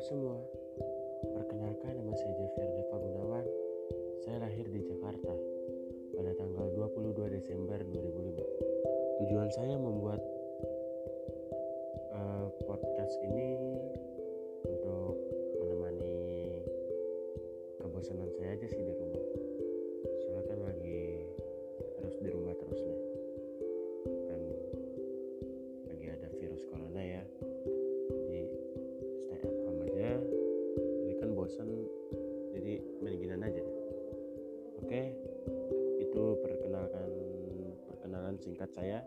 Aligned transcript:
Semua, 0.00 0.32
perkenalkan 1.36 1.92
nama 1.92 2.16
saya 2.16 2.32
Javier 2.32 2.72
Deva 2.72 2.96
Gunawan. 3.04 3.44
Saya 4.24 4.40
lahir 4.48 4.64
di 4.72 4.80
Jakarta 4.80 5.28
pada 6.16 6.32
tanggal 6.40 6.72
22 6.72 7.36
Desember 7.36 7.76
2005. 7.84 9.20
Tujuan 9.20 9.48
saya 9.52 9.76
membuat 9.76 10.24
uh, 12.16 12.48
podcast 12.64 13.12
ini 13.28 13.76
untuk 14.64 15.20
menemani 15.60 16.16
kebosanan 17.84 18.32
saya 18.40 18.56
aja 18.56 18.66
sih 18.72 18.80
di 18.80 18.96
rumah. 18.96 19.39
Singkat 38.40 38.72
saya. 38.72 39.04